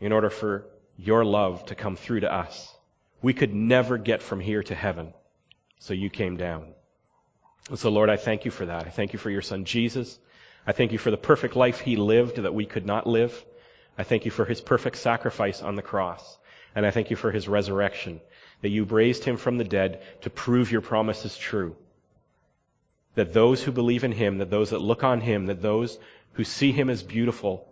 [0.00, 2.71] in order for your love to come through to us.
[3.22, 5.14] We could never get from here to heaven,
[5.78, 6.74] so you came down.
[7.70, 8.86] And so Lord, I thank you for that.
[8.86, 10.18] I thank you for your son Jesus.
[10.66, 13.44] I thank you for the perfect life he lived that we could not live.
[13.96, 16.38] I thank you for his perfect sacrifice on the cross.
[16.74, 18.20] And I thank you for his resurrection,
[18.62, 21.76] that you raised him from the dead to prove your promise is true.
[23.14, 25.98] That those who believe in him, that those that look on him, that those
[26.32, 27.68] who see him as beautiful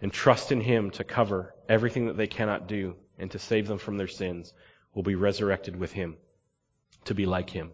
[0.00, 3.78] and trust in him to cover everything that they cannot do and to save them
[3.78, 4.54] from their sins
[4.94, 6.16] will be resurrected with him
[7.04, 7.72] to be like him.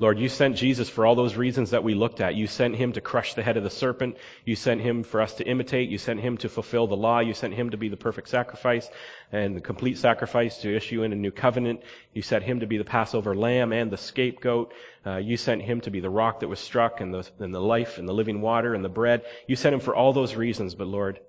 [0.00, 2.34] Lord, you sent Jesus for all those reasons that we looked at.
[2.34, 4.16] You sent him to crush the head of the serpent.
[4.44, 5.88] You sent him for us to imitate.
[5.88, 7.20] You sent him to fulfill the law.
[7.20, 8.90] You sent him to be the perfect sacrifice
[9.30, 11.82] and the complete sacrifice to issue in a new covenant.
[12.12, 14.72] You sent him to be the Passover lamb and the scapegoat.
[15.06, 17.60] Uh, you sent him to be the rock that was struck and the, and the
[17.60, 19.22] life and the living water and the bread.
[19.46, 21.20] You sent him for all those reasons, but Lord,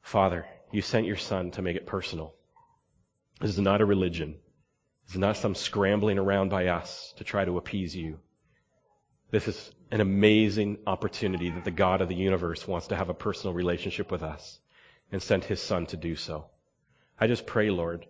[0.00, 2.34] Father, you sent your son to make it personal.
[3.40, 4.36] This is not a religion.
[5.06, 8.18] This is not some scrambling around by us to try to appease you.
[9.30, 13.14] This is an amazing opportunity that the God of the universe wants to have a
[13.14, 14.58] personal relationship with us
[15.12, 16.46] and sent his son to do so.
[17.20, 18.06] I just pray, Lord,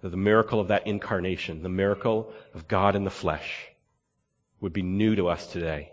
[0.00, 3.68] that the miracle of that incarnation, the miracle of God in the flesh,
[4.60, 5.92] would be new to us today.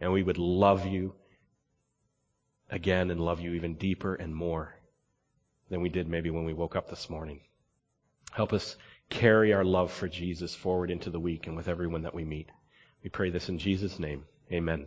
[0.00, 1.14] And we would love you
[2.70, 4.74] again and love you even deeper and more
[5.68, 7.40] than we did maybe when we woke up this morning.
[8.32, 8.76] Help us
[9.10, 12.48] carry our love for Jesus forward into the week and with everyone that we meet.
[13.04, 14.24] We pray this in Jesus' name.
[14.50, 14.86] Amen.